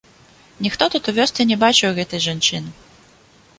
[0.67, 2.69] Ніхто тут у вёсцы не бачыў гэтай жанчыны.